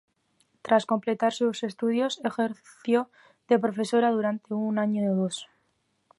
Tras 0.63 0.87
completar 0.87 1.31
sus 1.31 1.61
estudios, 1.61 2.21
ejerció 2.23 3.11
de 3.47 3.59
profesora 3.59 4.09
durante 4.09 4.55
un 4.55 4.79
año 4.79 5.11
o 5.11 5.15
dos. 5.15 5.47